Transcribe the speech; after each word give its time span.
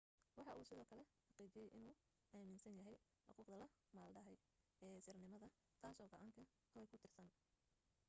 waxa 0.37 0.53
uu 0.57 0.65
sidoo 0.69 0.87
kale 0.89 1.03
xaqiijiyay 1.35 1.69
inuu 1.77 1.95
aaminsan 2.37 2.77
yahay 2.79 2.97
xuquuqda 3.25 3.55
la 3.61 3.67
maldahay 3.95 4.37
ee 4.87 4.97
sirnimada 5.05 5.47
taasoo 5.81 6.09
go'aanka 6.11 6.43
roe 6.73 6.89
ku 6.91 6.97
tiirsanaa 7.01 7.37